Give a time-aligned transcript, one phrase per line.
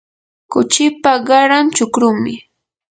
[0.51, 2.33] kuchipa qaran chukrumi.